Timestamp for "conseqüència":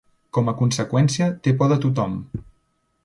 0.61-1.27